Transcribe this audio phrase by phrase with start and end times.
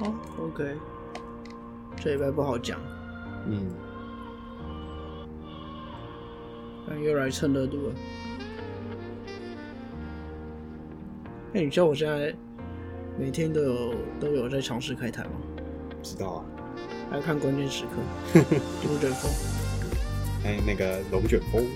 [0.00, 0.76] 哦，OK，
[1.96, 2.80] 这礼拜不好讲，
[3.46, 3.70] 嗯，
[6.88, 7.94] 但又来蹭热度了。
[11.52, 12.34] 哎、你知道我现在
[13.18, 15.30] 每天都有都有在尝试开台吗？
[16.02, 16.44] 知道啊。
[17.10, 18.40] 还要看关键时刻，
[18.86, 19.30] 龙卷风，
[20.44, 21.66] 还有那个龙卷风，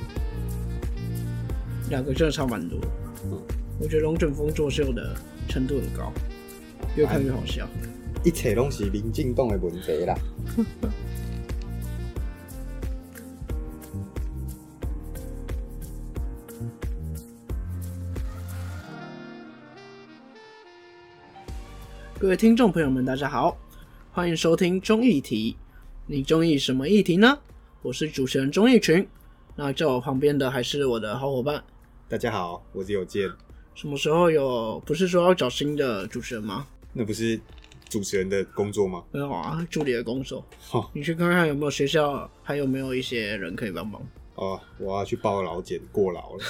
[1.91, 2.79] 两个真的差蛮多。
[3.25, 3.43] 嗯
[3.81, 5.17] 我觉得龙卷风作秀的
[5.49, 6.13] 程度很高，
[6.95, 7.67] 越看越好笑。
[8.25, 10.17] 一切拢是民进党的问题啦。
[22.19, 23.55] 各位听众朋友们，大家好，
[24.11, 25.55] 欢迎收听中议题。
[26.07, 27.39] 你中意什么议题呢？
[27.83, 29.07] 我是主持人钟义群。
[29.55, 31.63] 那在我旁边的还是我的好伙伴。
[32.09, 33.31] 大家好，我是有健。
[33.75, 34.83] 什么时候有？
[34.87, 36.67] 不是说要找新的主持人吗？
[36.95, 37.39] 那不是
[37.95, 39.05] 主持人的工作吗？
[39.13, 40.45] 没有啊，助理的工作。
[40.73, 44.05] 哦你去看看有没有学校，还有没有一些人可以帮忙。
[44.35, 46.45] 哦，我要去报劳检过劳了。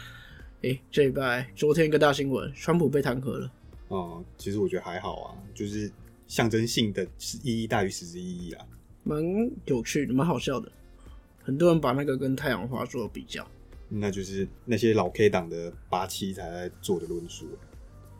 [0.60, 3.50] 诶、这礼拜昨天一个大新闻，川普被弹劾了。
[3.88, 5.90] 哦，其实我觉得还好啊，就是
[6.26, 7.02] 象征性的
[7.42, 8.66] 意义大于实质意义啊。
[9.04, 9.18] 蛮
[9.64, 10.70] 有趣的，蛮好笑的。
[11.42, 13.46] 很多人把那个跟太阳花做比较。
[13.88, 17.46] 那就是那些老 K 党的八七才在做的论述。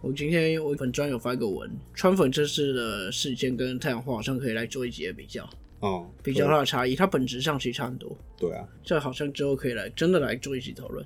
[0.05, 5.49] 我今天我粉专有发一个文，川粉这次的事件跟太阳花好像可以来做一集的比较，
[5.81, 6.95] 哦，比较它的差异。
[6.95, 11.05] 它本质上其实差很多，对啊，这好像之后可以来真的来做一集讨论。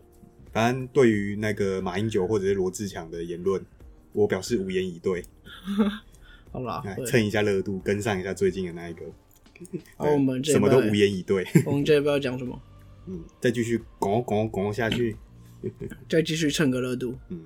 [0.52, 3.64] 反正对于那个马英九或者是罗志强的言论，
[4.12, 5.22] 我表示无言以对。
[6.50, 9.04] 好啦，来蹭一下热度，跟上一下最近的那一个。
[9.96, 11.46] 我们这什么都拜无言以对。
[11.64, 12.60] 我们这一拜要讲什么？
[13.06, 15.16] 嗯，再继续拱拱拱下去。
[16.10, 17.16] 再继续蹭个热度。
[17.28, 17.40] 嗯，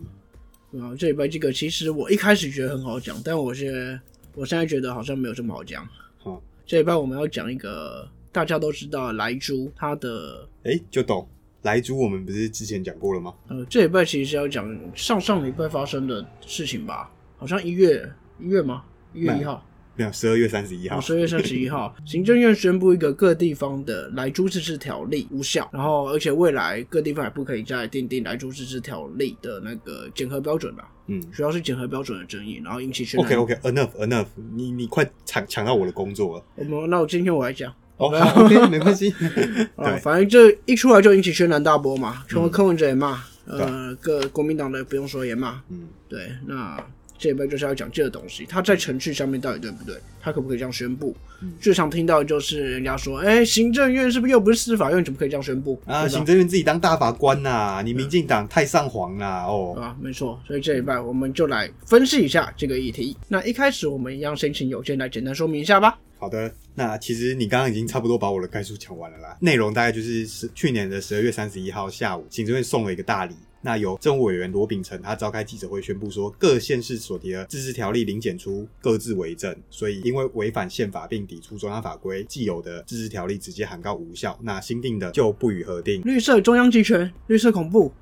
[0.81, 4.01] 啊，这礼拜这个其实我一开始觉得很好讲，但我现在
[4.35, 5.87] 我现在觉得好像没有这么好讲。
[6.19, 11.29] 好，这礼拜我们要讲一个大家都知道的莱猪，它的哎、就懂。
[11.63, 13.33] 莱猪我们不是之前讲过了吗？
[13.47, 17.09] 呃，这礼拜其实是要讲上上礼拜发生的事情吧？
[17.37, 18.83] 好像一月一月吗？
[19.15, 21.01] 一月一号，没有，十二月三十一号。
[21.01, 31.23] 十二月三十一号， 行政院宣布一个各地方的来猪自治条例无效，然后而且未来各地方也不可以再订定来猪自治条例的那个检核标准吧，嗯。
[31.31, 33.39] 主要是检核标准的争议，然后引起轩然。
[33.39, 36.45] ，OK OK，enough enough，你你快抢抢到我的工作了。
[36.57, 37.73] 我们那我今天我来讲。
[37.99, 39.11] ，OK，没关系。
[39.77, 46.83] 啊，对，反正这一出来就引起轩然大波嘛，全国嗯柯文哲也骂，呃，各国民党的不用说也骂，嗯，对，那
[47.23, 49.95] 这一辈就是要讲这个东西，它在程序上面到底对不对？
[50.21, 51.15] 它可不可以这样宣布？
[51.41, 55.81] 嗯最常听到的就是人家说，哎、行政院是不是又不是司法院，怎么可以这样宣布？
[55.87, 63.17] 啊，行政院自己当大法官呐、你民进党太上皇啦，哦，啊，没错，所以这一拜我们就来分析一下这个议题。
[63.29, 65.97] 那一开始我们一样先请有件来简单说明一下吧。
[66.19, 69.37] 好的，那其实你刚刚已经差不多把我的概述讲完了啦。
[69.41, 73.35] 内容大概就是十去年的十二月三十一号下午，行政院送了一个大礼。
[73.63, 87.93] 那由政务委员罗秉成他召开记者会宣布说，各县市所提的自治条例零检出各自为政，所以因为违反宪法并抵触中央法规，既有的自治条例直接函告无效，那新定的就不予核定绿色中央集权，绿色恐怖，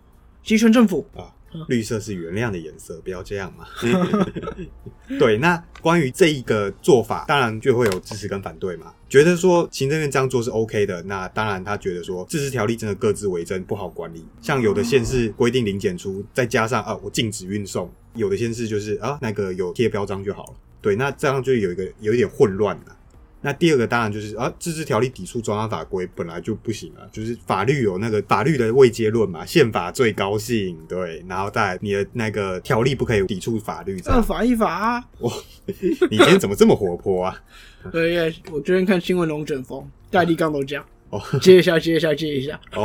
[0.43, 1.07] 集权政府。
[1.15, 1.37] 啊。
[1.69, 3.67] 绿色是原谅的颜色，不要这样嘛。
[5.19, 8.93] 对，那关于这一个做法，当然就会有支持跟反对嘛。
[9.09, 14.25] 觉得说行政院这样做是 OK 的，那当然他觉得说自治条例真的各自为政，不好管理。
[14.41, 20.55] 像有的县市规定零检出，再加上啊我禁止运送，有的县市就是啊那个有贴标章就好了。
[20.81, 22.97] 对，那这样就有一个有一点混乱了。
[23.43, 34.19] 那第二个当然就是啊，自治条例抵触中央法规本来就不行啊，就是法律有那个法律的位阶论嘛，宪法最高性，对，然后再你的那个条例不可以抵触法律，这样。
[34.19, 35.05] 二法一法啊！
[36.11, 37.43] 你今天怎么这么活泼啊？
[37.91, 42.61] 对耶，我昨天看新闻龙卷风，戴立刚都讲，哦接一下，接一下，接一下。
[42.75, 42.83] 哦，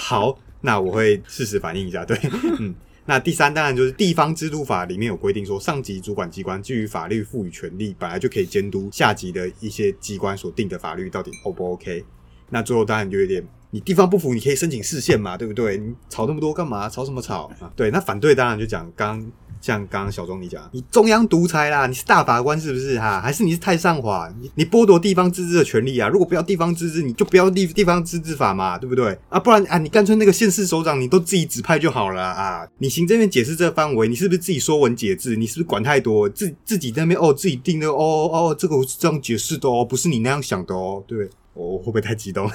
[0.00, 2.02] 好，那我会适时反应一下。
[2.06, 2.18] 对，
[2.58, 2.74] 嗯，
[3.08, 12.04] 那第三当然就是地方制度法里面有规定说，上级主管机关基于法律赋予权利，本来就可以监督下级的一些机关所定的法律到底 O 不 OK。
[12.50, 15.78] 那最后当然就有点，你地方不服，你可以申请释宪嘛，对不对？
[15.78, 16.86] 你吵那么多干嘛？
[16.86, 17.50] 吵什么吵？
[17.74, 19.26] 对，那反对当然就讲刚
[19.60, 23.20] 像刚刚小钟你讲，你中央独裁啦，你是大法官是不是哈？
[23.20, 24.32] 还是你是太上皇？
[24.40, 26.08] 你你剥夺地方自治的权利啊？
[26.08, 29.18] 如果不要地方自治，你就不要地地方自治法嘛，对不对？
[29.28, 32.66] 啊，不然啊，你干脆那个县市首长你都自己指派就好了啊！
[32.78, 35.36] 你行政院解释这个范围，你是不是自己说文解字？
[35.36, 36.28] 你是不是管太多？
[36.28, 41.28] 自自己在那边哦，自己定的哦哦，这个我是这样解释的哦，不是你那样想的哦，对？
[41.54, 42.46] 我、会不会太激动？
[42.46, 42.54] 啊，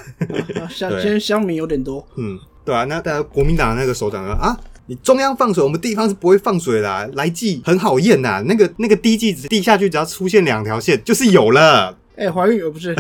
[0.69, 7.07] 像对今天乡民有点多，嗯，对啊，那大家国民党那个首长说啊，你中央放水，我们地方是不会放水的、啊。
[7.13, 11.97] 来记很好验呐、那个那个滴剂值滴下去，只要出现两条线就是有了。
[12.15, 12.93] 哎、怀孕呃 不是？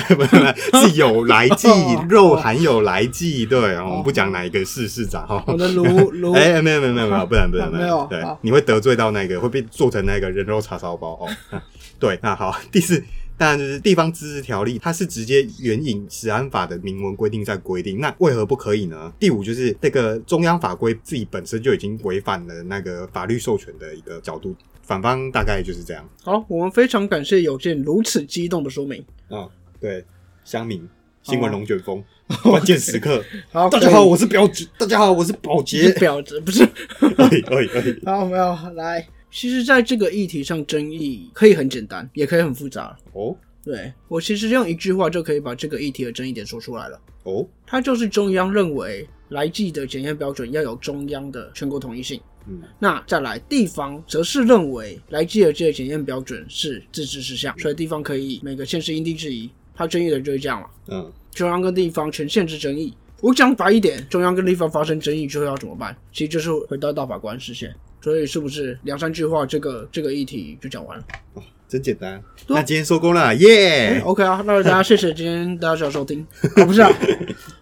[0.71, 3.45] 不是有来剂哦，肉含有来剂。
[3.45, 5.43] 对，我们不讲哪一个市市长哈。
[5.45, 11.29] 我的卢卢哎，没有没有没有没有，不然不然不 没有然，对，你会得罪到那个，会被做成那个人肉叉烧包哦。
[11.99, 13.03] 对，那好，第四。
[13.43, 19.11] 当然就是地方自治条例，它是直接援引治安法的明文规定在规定，那为何不可以呢？
[19.19, 29.03] 第五就是这个中央法规自己本身就已经违反了那个法律授权的一个角度，反方大概就是这样好，我们非常感谢有件如此激动的说明。
[29.27, 30.05] 啊、对，
[30.45, 30.87] 乡民
[31.21, 32.01] 新闻龙卷风，
[32.43, 36.63] 关键时刻，好，大家好，我是表姐，大家好，我是保是洁，表子，不是？
[37.17, 39.05] 哎哎哎， 好，没有来。
[39.33, 42.95] 其实，在这个议题上，争议可以很简单，也可以很复杂。
[43.13, 43.35] 哦
[43.65, 47.01] 对我其实用一句话就可以把这个议题的争议点说出来了。
[47.23, 52.21] 哦，它就是中央认为来记的检验标准要有中央的全国统一性。
[52.45, 59.49] 嗯那再来，地方则是认为来记的这个检验标准是自治事项，所以地方可以每个县市因地制宜。
[59.73, 62.93] 它争议的就是这样嘛，嗯，中央跟地方权限之争议。
[63.21, 65.97] 我讲白一点，中央跟地方发生争议之后要怎么办？
[66.11, 67.73] 其实就是回到大法官视线。
[68.03, 71.05] 所以是不是两三句话，这个这个议题就讲完了？
[71.35, 72.21] 哦真简单。
[72.47, 76.23] 那今天收工了，耶！OK 啊，那大家谢谢今天大家的收听，
[76.55, 76.91] 啊、 不是啊，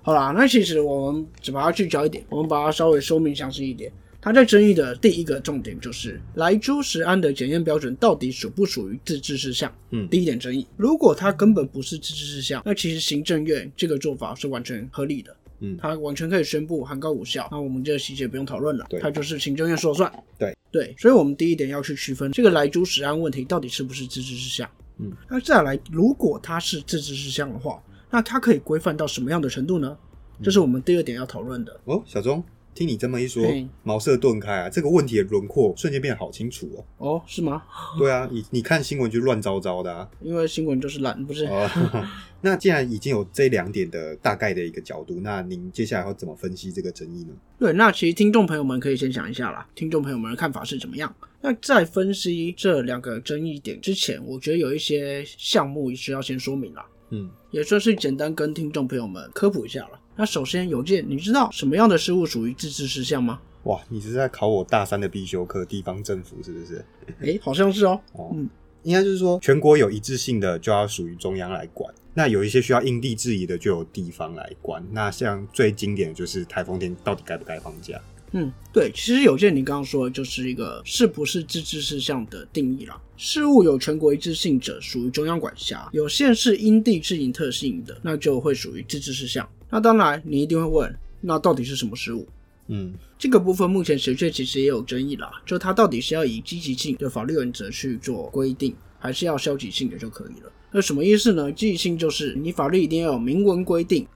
[0.02, 3.90] 好啦，那其实我们只把它聚焦一点，我们把它稍微说明详细一点。
[4.20, 9.74] 它在争议的第一个重点就是莱猪食安的检验标准到底属不属于自治事项？
[9.92, 15.34] 嗯第一点争议，如果它根本不是自治事项，那其实行政院这个做法是完全合理的。
[15.62, 20.12] 嗯他完全可以宣布函告无效，那我们这个细节不用讨论了对，它就是行政院说了算。
[20.38, 24.69] 对对，所以我们第一点要去区分这个莱猪食安问题到底是不是自治事项。
[24.98, 29.98] 嗯，那再来，如果它是自治事项的话，那它可以规范到什么样的程度呢？
[30.44, 31.80] 这是我们第二点要讨论的。
[31.86, 36.85] 哦，小钟，听你这么一说嘿，茅塞顿开啊，这个问题的轮廓瞬间变得好清楚哦。
[36.97, 37.63] 哦，是吗？
[38.00, 40.09] 对啊，你你看新闻就乱糟糟的啊。
[40.21, 41.45] 因为新闻就是懒，不是？
[41.45, 41.69] 哦，
[42.41, 47.33] 那既然已经有这两点的大概的一个角度，那您接下来要怎么分析这个争议呢？
[47.59, 51.13] 对，那其实听众朋友们可以先想一下啦，听众朋友们的看法是怎么样？
[51.41, 56.85] 那在分析这两个争议点之前，我觉得有一些项目需要先说明啦。
[57.09, 60.00] 嗯，也算是简单跟听众朋友们科普一下了。
[60.16, 63.40] 那首先，邮件，你知道什么样的事物属于自治事项吗？
[63.63, 66.84] 哇，你是在考我大三的必修课地方政府是不是？
[67.22, 68.00] 诶，好像是哦。
[68.13, 68.50] 哦嗯，
[68.84, 74.84] 应该就是说，全国有一致性的就要属于中央来管，那有一些需要因地制宜的就由地方来管。
[74.92, 78.00] 那像最经典的就是台风天到底该不该放假？
[78.33, 83.00] 嗯，对，其实有件你刚刚说的就是一个是不是自治事项的定义啦。
[83.18, 89.48] 事务有全国一致性者，属于中央管辖；有县市因地制宜特性的，那就会属于自治事项。
[89.69, 92.28] 那当然，你一定会问，那到底是什么事务？
[92.68, 100.51] 嗯这个部分目前学界其实也有争议啦，就它到底是要以积极性的法律原则去做规定，还是要消极性的就可以了。
[100.72, 101.51] 那什么意思呢？
[101.51, 104.07] 积极性就是你法律一定要有明文规定，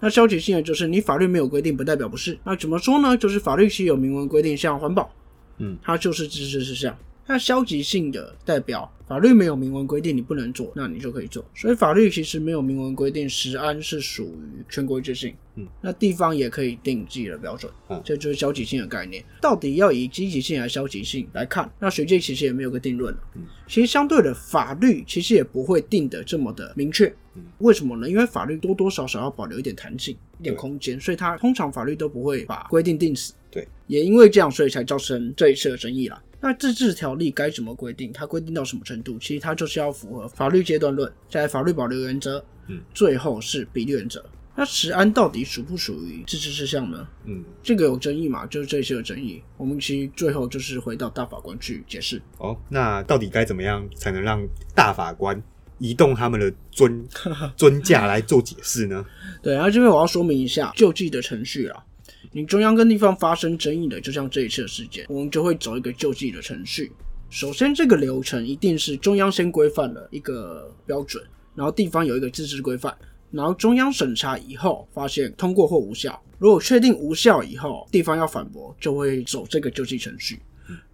[0.00, 2.38] 那消极性的就是你法律没有规定，不代表不是。
[2.44, 3.16] 那怎么说呢？
[3.16, 5.12] 就是法律其实有明文规定，像环保，
[5.58, 6.96] 嗯，它就是支持事项。
[7.30, 11.44] 那消极性的代表法律没有明文规定你不能做，那你就可以做。
[11.54, 15.32] 所以法律其实没有明文规定，食安是属于全国一致性。
[15.54, 17.72] 嗯，那地方也可以定自己的标准。
[17.88, 19.24] 嗯这就是消极性的概念。
[19.40, 21.70] 到底要以积极性还是消极性来看？
[21.78, 23.20] 那学界其实也没有个定论了。
[23.36, 27.06] 嗯，其实相对的，法律其实也不会定的这么的明确。
[27.36, 28.10] 嗯，为什么呢？
[28.10, 33.34] 因为法律多多少少要保留一点弹性、一点空间，所以它通常法律都不会把规定定死。
[33.50, 36.22] 对，也因为这样，所以才造成这一次的争议啦。
[36.40, 38.10] 那自治条例该怎么规定？
[38.12, 39.18] 它规定到什么程度？
[39.18, 44.24] 其实它就是要符合法律阶段论，在法律保留原则，嗯，最后是比例原则。
[44.56, 47.06] 那食安到底属不属于自治事项呢？
[47.26, 48.46] 嗯，这个有争议嘛？
[48.46, 49.42] 就是这一次有争议。
[49.56, 52.20] 我们其实最后就是回到大法官去解释。
[52.38, 55.42] 哦，那到底该怎么样才能让大法官
[55.78, 57.06] 移动他们的尊
[57.56, 59.04] 尊驾来做解释呢？
[59.42, 61.84] 对，然后这边我要说明一下救济的程序啦。
[62.32, 66.92] 你中央跟地方发生争议的，就像这一次的事件，我们就会走一个救济的程序。
[67.28, 71.24] 首先，这个流程一定是中央先规范了一个标准，
[71.54, 72.96] 然后地方有一个自治规范，
[73.30, 80.40] 然后中央审查以后发现通过或无效，如果确定无效以后，地方要反驳，就会走这个救济程序。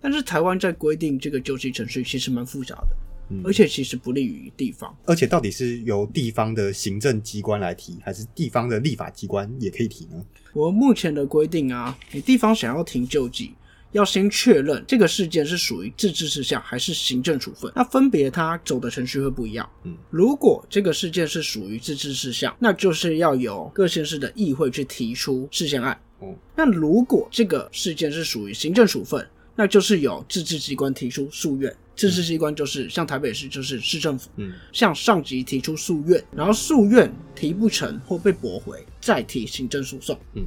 [0.01, 2.89] 但是台湾在规定这个救济程序其实蛮复杂的，
[3.29, 4.97] 嗯而且其实不利于地方。
[5.05, 10.25] 而且到底是由地方的行政机关来提，还是地方的立法机关也可以提呢？
[10.53, 13.53] 我目前的规定啊，你地方想要停救济，
[13.93, 19.69] 要先确认这个事件是属于自治事项还是行政处分，那分别它走的程序会不一样。
[19.85, 25.99] 嗯，如果这个事件是属于自治事项，那就是要由各县市的议会去提出事件案。
[26.21, 31.75] 哦那如果这个事件是属于行政处分，那就是由自治机关提出诉愿。
[31.97, 40.19] 自治机关就是像台北市就是市政府，嗯向上级提出诉愿，然后诉愿提不成或被驳回，再提行政诉讼。
[40.35, 40.45] 嗯，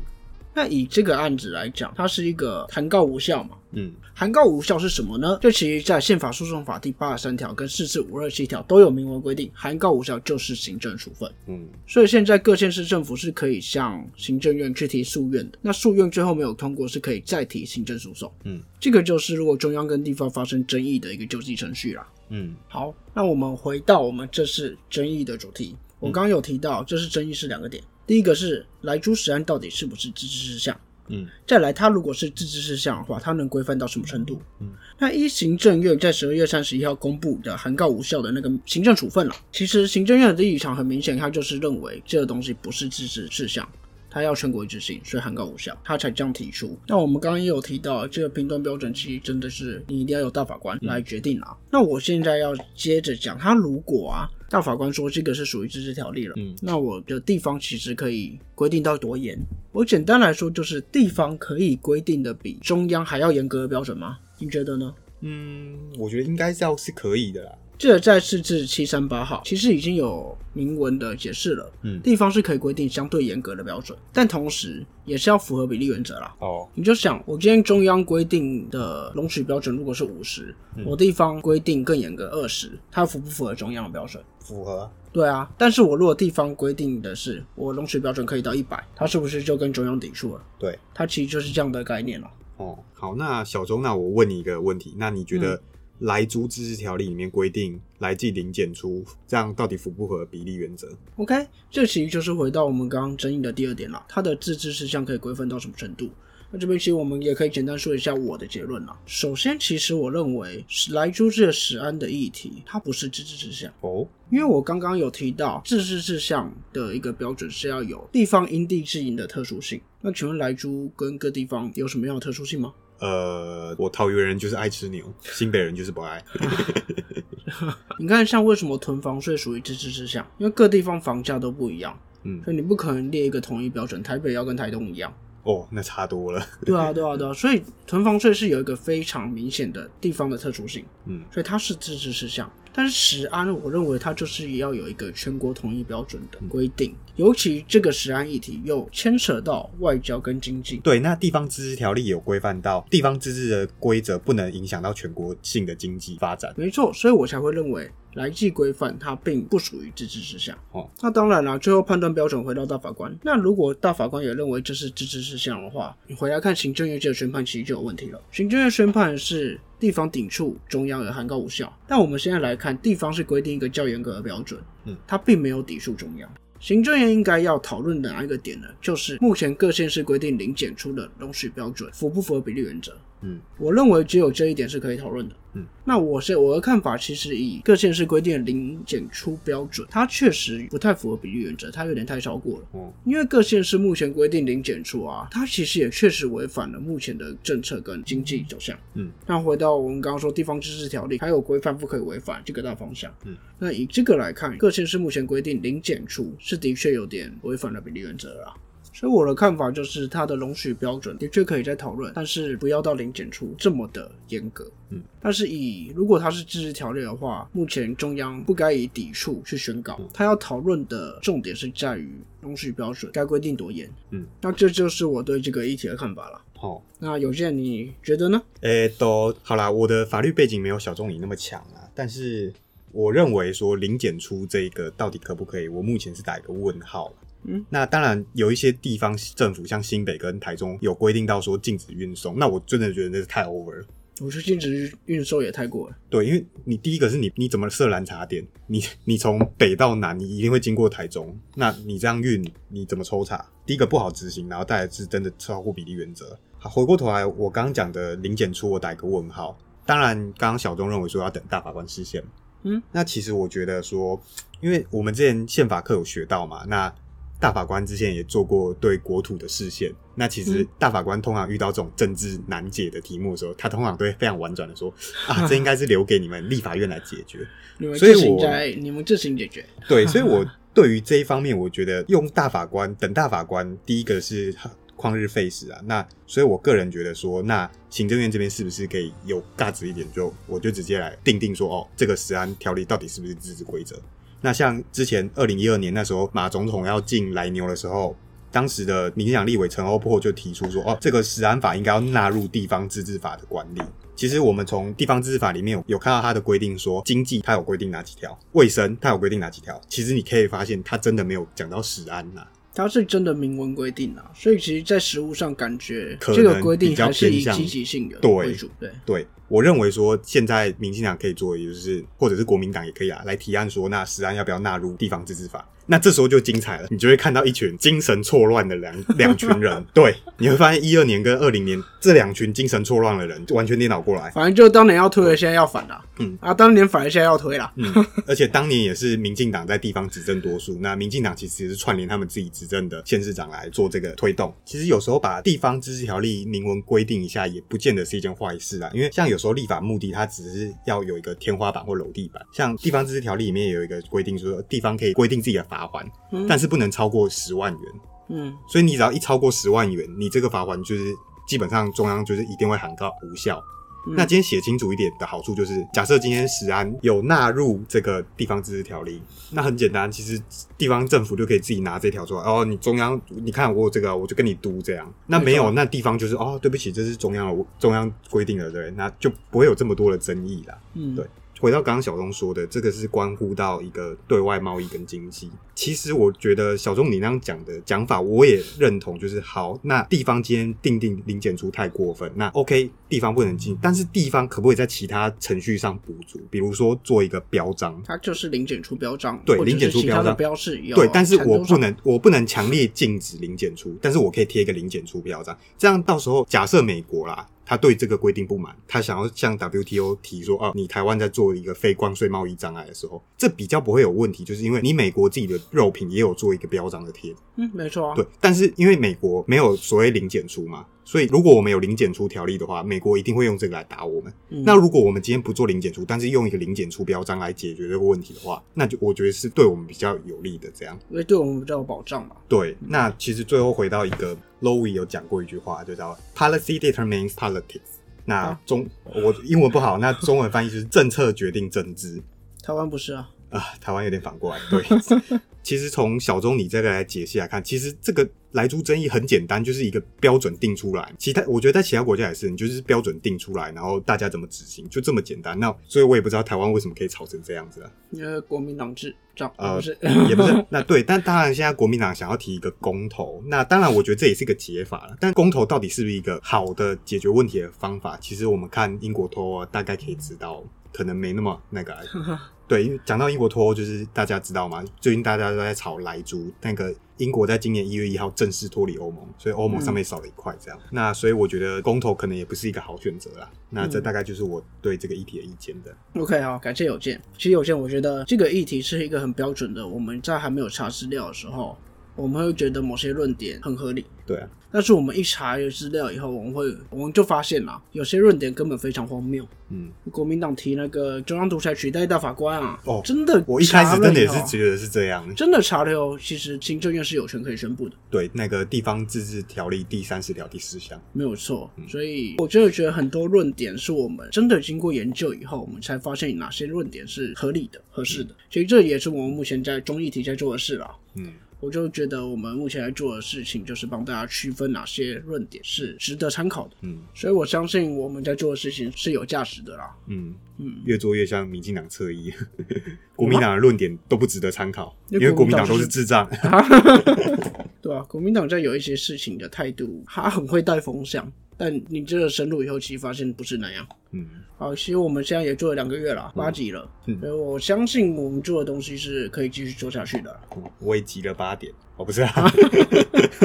[0.53, 3.51] 那以这个案子来讲，它是一个函告无效嘛？
[3.71, 5.37] 嗯函告无效是什么呢？
[5.41, 11.31] 就其实在宪法诉讼法第八十三条跟四四五二七条都有明文规定，函告无效就是行政处分。
[11.47, 15.57] 嗯所以现在各县市政府是可以向行政院去提诉愿的。
[15.61, 18.29] 那诉愿最后没有通过，是可以再提行政诉讼。
[18.43, 22.05] 嗯，这个就是如果中央跟地方发生争议的一个救济程序啦。
[22.29, 25.75] 嗯好，那我们回到我们这次争议的主题。
[25.99, 30.79] 我刚刚有提到，这是争议是两个点，第一个是莱猪实案到底是不是自治事项。
[31.11, 34.39] 嗯再来，它如果是自治事项的话，它能规范到什么程度？
[34.59, 43.67] 嗯，那一行政院在十二月三十一号公布的函告无效的那个行政处分了，其实行政院的立场很明显，它就是认为这个东西不是自治事项。
[44.09, 46.77] 他要全国一致性，所以函告无效，他才这样提出。
[46.87, 51.55] 那我们刚刚也有提到，这个评断标准其实真的是你一定要由大法官来决定啊。
[51.71, 59.37] 那我现在要接着讲，他如果啊大法官说这个是属于自治条例了，嗯那我的地方其实可以规定到多严？
[59.71, 64.17] 我简单来说，就是地方可以规定的比中央还要严格的标准吗？
[64.39, 64.93] 你觉得呢？
[65.21, 67.51] 嗯，我觉得应该是要是可以的啦。
[67.79, 76.35] 这在四至七三八号其实已经有明文的解释了，嗯地方是可以规定相对严格的标准，但同时也是要符合比例原则啦。
[76.39, 84.21] 哦，你就想，我今天中央规定的容许标准如果是五十、嗯我地方规定更严格二十，它符不符合中央的标准？
[84.39, 84.91] 符合。
[85.13, 90.43] 对啊，但是我如果地方规定的是我容许标准可以到一百，它是不是就跟中央抵触了？
[90.59, 92.29] 对，它其实就是这样的概念了。
[92.57, 95.59] 哦，好，那小周，那我问你一个问题，那你觉得
[95.99, 106.09] 来租自治条例里面规定来计零检出，这样到底符不符合比例原则？OK，这其实就是回到我们刚刚争议的第二点了，它的自治事项可以规范到什么程度？
[106.51, 108.99] 那这边其实我们也可以简单说一下我的结论啦。
[109.05, 113.71] 首先，其实我认为来租这个实安的议题，它不是自治事项。
[113.81, 119.79] 哦，因为我刚刚有提到自治事项的一个标准是要有地方因地制宜的特殊性。
[120.01, 122.73] 那请问莱猪跟各地方有什么样的特殊性吗？
[122.99, 126.23] 呃，我桃园人就是爱吃牛，新北人就是不爱。
[127.97, 130.25] 你看，像为什么囤房税属于自治事项？
[130.37, 135.13] 因为各地方房价都不一样，嗯，所以你不可能列一个统一标准，台北要跟台东一样。
[135.43, 136.45] 哦，那差多了。
[136.65, 142.51] 对啊，对啊，对啊， 所以囤房税是有一个非常明显的地方的特殊性，嗯所以它是自治事项。
[142.73, 150.77] 但是食安，我认为它就是要有一个全国统一标准的规定，尤其这个食安议题又牵扯到外交跟经济。
[150.77, 156.53] 对，那地方自治条例有规范到地方自治的规则不能影响到全国性的经济发展。
[156.55, 160.57] 没错，所以我才会认为来记规范它并不属于自治事项。
[160.71, 163.13] 哦，那当然了，最后判断标准回到大法官。
[163.23, 168.21] 那如果大法官也认为这是自治事项的话，你回来看行政院这个宣判，其实就有问题了。
[168.31, 176.29] 行政院宣判是地方抵触中央而函告无效，但我们现在来看，地方是规定一个较严格的标准，嗯，它并没有抵触中央。
[176.59, 178.67] 行政院应该要讨论的哪一个点呢？
[178.81, 182.93] 就是目前各县市规定零检出的容许标准符不符合比例原则？
[183.21, 185.35] 嗯，我认为只有这一点是可以讨论的。
[185.53, 192.65] 嗯，那我是我的看法，其实以各县市规定的零检出标准，它确实不太符合比例原则，它有点太超过了。
[192.73, 198.77] 哦，因为各县市目前规定零检出啊，它其实也确实违反了目前的政策跟经济走向。
[198.93, 203.11] 嗯，那回到我们刚刚说地方自治条例，还有规范不可以违反这个大方向。
[203.25, 208.53] 嗯，那以这个来看，各县市目前规定零检出是的确有点违反了比例原则啦。
[208.99, 214.69] 所以我的看法就是，它的容许标准的确可以再讨论，但是不要到零检出这么的严格。
[214.89, 223.89] 嗯，但是以如果它是自治条例的话，目前中央不该以抵触去宣告，嗯它要讨论的重点是在于容许标准该规定多严。
[224.09, 226.41] 嗯，那这就是我对这个议题的看法了。
[226.57, 228.41] 好、那有些人你觉得呢？
[228.59, 232.53] 诶、都好啦，我的法律背景没有小钟你那么强啊，但是
[232.91, 243.85] 我认为说零检出这个到底可不可以，我目前是打一个问号啦嗯，那当然有一些地方政府，像新北跟台中有规定到说禁止运送，那我真的觉得那是太 over 了。
[244.21, 245.95] 我觉得禁止运售也太过了。
[246.09, 248.45] 对，因为你第一个是你你怎么设蓝茶点？
[248.67, 253.49] 你你从北到南，你一定会经过台中，那你这样运，你怎么抽查？
[253.65, 256.37] 第一个不好执行，然后再来是真的超乎比例原则。
[256.57, 259.57] 好，回过头来，我刚刚讲的零检出，我打一个问号。
[259.85, 262.21] 当然，刚刚小钟认为说要等大法官释宪，
[262.63, 264.21] 嗯，那其实我觉得说，
[264.59, 266.93] 因为我们之前宪法课有学到嘛，那
[267.39, 269.91] 大法官之前也做过对国土的释宪。
[270.15, 274.93] 那其实嗯大法官通常遇到这种政治难解的题目的时候，他通常都会非常婉转的说
[275.27, 277.39] 啊， 这应该是留给你们立法院来解决。
[277.77, 279.65] 你们所以自行我在你们自行解决。
[279.87, 285.79] 对， 所以我对于这一方面，我觉得用大法官等大法官，第一个是他旷日费时啊。
[285.85, 293.95] 那所以我个人觉得说，那行政院这边是不是可以有价值一点，就我就直接来定定说，哦，这个食安条例到底是不是自治规则？
[294.41, 298.15] 那像之前二零一二年那时候马总统要进来牛的时候。
[298.51, 303.81] 当时的民进党立委陈欧珀就提出说：“哦，这个食安法应该要纳入地方自治法的管理。”
[304.17, 309.79] 其实我们从地方自治法里面有有看到它的规定，说经济它有规定哪几条，卫生它有规定哪几条。
[309.87, 312.41] 其实你可以发现，它真的没有讲到食安呐。
[312.79, 318.69] 它是真的明文规定啊，所以其实，在实务上感觉可这个能规定还是以积极性的为主。
[318.79, 325.67] 对，对我认为说，现在民进党可以做也就是，或者是国民党也可以啊，来提案说，那食安要不要纳入地方自治法？
[325.91, 329.83] 那这时候就精彩了，你就会看到一群精神错乱的两 两群人。
[329.91, 334.29] 对，你会发现一二年跟二零年这两群精神错乱的人就完全颠倒过来。
[334.29, 335.99] 反正就当年要推了，现在要反了。
[336.19, 337.71] 嗯啊，当年反了，现在要推了。
[337.77, 337.91] 嗯，
[338.27, 344.53] 而且当年也是民进党在地方执政多数，那民进党其实也是串联他们自己执政的县市长来做这个推动。
[344.63, 348.91] 其实有时候把地方自治条例明文规定一下，也不见得是一件坏事啊。
[348.93, 352.45] 因为像有时候立法目的，它只是要有一个天花板或楼地板。
[352.53, 356.11] 像地方自治条例里面有一个规定说，地方可以规定自己的罚款，
[356.47, 357.81] 但是不能超过十万元。
[358.29, 361.13] 嗯，所以你只要一超过十万元，你这个罚款就是
[361.47, 363.61] 基本上中央就是一定会喊告无效。
[364.07, 369.21] 那今天写清楚一点的好处就是，假设今天石安有纳入这个地方自治条例，
[369.51, 370.41] 那很简单，其实
[370.77, 372.41] 地方政府就可以自己拿这条出来。
[372.41, 375.11] 哦，你中央你看我有这个，我就跟你督这样。
[375.27, 380.77] 那没有，那地方就是哦，对不起，这是中央的中央规定的，对，那就不会有这么多的争议啦。
[380.93, 381.25] 嗯，对
[381.59, 385.49] 回到刚刚小钟说的，这个是关乎到一个对外贸易跟经济。
[385.75, 389.17] 其实我觉得小钟你那样讲的讲法，我也认同。
[389.19, 396.39] 就是好，那地方今天定定零检出太过分，那 OK，地方不能进，但是地方可不可以在其他程序上补足？
[396.49, 418.15] 比如说做一个标章，它就是零检出标章，对零检出标章标示有对，但是我不能，我不能强烈禁止零检出，但是我可以贴一个零检出标章，这样到时候假设美国啦，他对这个规定不满，他想要向 WTO 提说，哦、你台湾在做一个非关税贸易障碍的时候，这比较不会有问题，就是因为你美国自己的肉品也有做一个标章的贴，嗯，没错啊。
[418.15, 424.33] 对，但是因为美国没有所谓零检出嘛，所以如果我们有零检出条例的话，美国一定会用这个来打我们。
[424.49, 430.67] 嗯那如果我们今天不做零检出，但是用一个零检出标章来解决这个问题的话，那就我觉得是对我们比较有利的。
[430.73, 432.35] 这样因为对我们比较有保障嘛。
[432.47, 437.99] 对，那其实最后回到一个 Lowy 有讲过一句话，就叫 policy determines politics。
[438.25, 442.21] 那啊中我英文不好，那中文翻译就是政策决定政治。
[442.61, 444.61] 台湾不是啊，啊，台湾有点反过来。
[444.69, 444.83] 对，
[445.63, 451.13] 其实从小钟你这个来解析来看，其实这个来租争议很简单，就是一个标准定出来。
[451.17, 455.59] 其他我觉得在其他国家也是，你就是标准定出来，然后大家怎么执行，就这么简单。
[455.59, 457.91] 那所以我也不知道台湾为什么可以吵成这样子啊。
[458.11, 465.15] 因为国民党制这样，呃不是也不是，那 对，但当然现在国民党想要提一个公投，那当然我觉得这也是一个解法了。
[465.19, 468.17] 但公投到底是不是一个好的解决问题的方法？
[468.17, 471.95] 其实我们看英国脱欧啊，大概可以知道，可能没那么那个。
[472.69, 474.85] 对，因为讲到英国脱欧，就是大家知道吗？
[475.01, 480.79] 最近大家都在炒莱猪，那个英国在今年一月一号正式脱离欧盟，所以欧盟上面少了一块这样。
[480.91, 483.49] 那所以我觉得公投可能也不是一个好选择啦。
[483.71, 485.91] 那这大概就是我对这个议题的意见的。
[486.13, 487.19] OK 好，感谢有见。
[487.35, 489.87] 其实有见，我觉得这个议题是一个很标准的。
[489.87, 491.75] 我们在还没有查资料的时候，
[492.19, 499.47] 我们会觉得某些论点很合理，对啊，但是我们一查了资料以后，我们会我们就发现啦，有些论点根本非常荒谬。
[499.71, 505.23] 嗯，国民党提那个中央独裁取代大法官啊，哦真的，我一开始真的也是得，觉得是这样。
[505.35, 507.95] 真的查了以后，其实行政院是有权可以宣布的。
[508.09, 510.99] 对，那个地方自治条例第三十条第四项。
[511.13, 518.35] 没有错，所以我真的觉得很多论点是我们真的经过研究以后，我们才发现哪些论点是合理的、合适的。
[518.49, 520.89] 其实这也是我们目前在中议题在做的事啦。
[521.13, 526.75] 嗯，我就觉得我们目前在做的事情，就是帮大家区分哪些论点是值得参考的。
[526.81, 529.95] 嗯所以我相信我们在做的事情是有价值的啦。
[530.07, 532.33] 嗯嗯，越做越像民进党侧翼，
[533.15, 536.29] 国民党的论点都不值得参考，因因为为国民党都是智障。
[537.81, 543.85] 对啊，国民党在有一些事情的态度，他很会带风向，但你真的深入以后，其实发现不是那样。
[544.11, 544.25] 嗯。
[544.57, 547.19] 好，其实我们现在也做了两个月了，八级了，嗯。
[547.19, 550.39] 所以我相信我们做的东西是可以继续做下去的。
[550.79, 552.49] 我也急了八点，哦不是啊，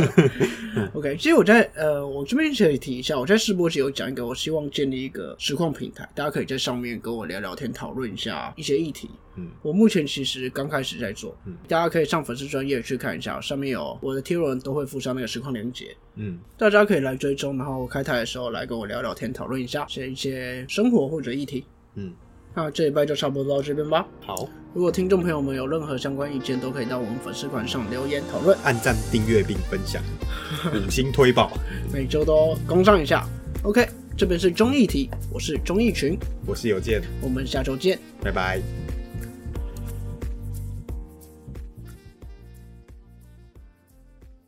[0.94, 9.10] OK，其实我在呃，我这边可以提一下，我在试播集有讲一个，我希望建立一个实况平台，大家可以在上面跟我聊聊天，讨论一下一些议题。
[9.36, 21.64] 嗯我目前其实刚开始在做，嗯大家可以上粉丝专业去看一下，上面有我的贴文都会附上那个实况链接，嗯大家可以来追踪，然后开台的时候来跟我聊聊天，讨论一下一些一些生活或者议题。
[21.96, 22.12] 嗯，
[22.54, 24.06] 那这一拜就差不多到这边吧。
[24.20, 30.02] 好，如果听众朋友们有任何相关意见，都可以到我们粉丝团上留言讨论，按赞、订阅并分享，
[30.72, 31.50] 五星推爆。
[31.92, 33.26] 每周都公上一下。
[33.64, 37.98] OK，这边是中艺题，我是综艺群，我是有健，我们下周见。
[38.22, 38.83] 拜拜。